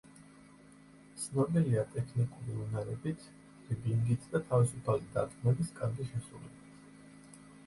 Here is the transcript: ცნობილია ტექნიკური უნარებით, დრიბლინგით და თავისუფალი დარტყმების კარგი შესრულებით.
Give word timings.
ცნობილია 1.23 1.83
ტექნიკური 1.95 2.55
უნარებით, 2.63 3.27
დრიბლინგით 3.69 4.27
და 4.33 4.43
თავისუფალი 4.49 5.11
დარტყმების 5.19 5.71
კარგი 5.83 6.11
შესრულებით. 6.11 7.39